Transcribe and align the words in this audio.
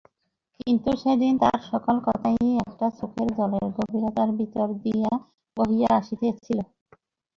কিন্তু 0.59 0.89
সেদিন 1.01 1.33
তার 1.41 1.57
সকল 1.71 1.95
কথাই 2.07 2.37
একটা 2.63 2.87
চোখের 2.99 3.27
জলের 3.37 3.65
গভীরতার 3.77 4.29
ভিতর 4.39 4.67
দিয়া 4.83 5.11
বহিয়া 5.57 5.89
আসিতেছিল। 5.99 6.59